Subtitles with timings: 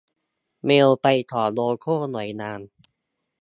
[0.65, 2.59] เมลไปขอโลโก้หน่วยงาน